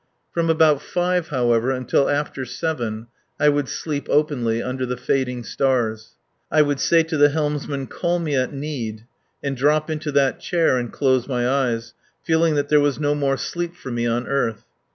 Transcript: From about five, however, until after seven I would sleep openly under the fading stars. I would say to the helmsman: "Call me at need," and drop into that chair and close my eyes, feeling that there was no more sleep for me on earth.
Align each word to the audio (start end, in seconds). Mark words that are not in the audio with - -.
From 0.31 0.49
about 0.49 0.81
five, 0.81 1.27
however, 1.27 1.69
until 1.69 2.09
after 2.09 2.43
seven 2.43 3.05
I 3.39 3.49
would 3.49 3.69
sleep 3.69 4.07
openly 4.09 4.59
under 4.59 4.83
the 4.83 4.97
fading 4.97 5.43
stars. 5.43 6.15
I 6.49 6.63
would 6.63 6.79
say 6.79 7.03
to 7.03 7.17
the 7.17 7.29
helmsman: 7.29 7.85
"Call 7.85 8.17
me 8.17 8.35
at 8.35 8.51
need," 8.51 9.05
and 9.43 9.55
drop 9.55 9.91
into 9.91 10.11
that 10.13 10.39
chair 10.39 10.75
and 10.77 10.91
close 10.91 11.27
my 11.27 11.47
eyes, 11.47 11.93
feeling 12.23 12.55
that 12.55 12.67
there 12.69 12.79
was 12.81 12.99
no 12.99 13.13
more 13.13 13.37
sleep 13.37 13.75
for 13.75 13.91
me 13.91 14.07
on 14.07 14.25
earth. 14.25 14.65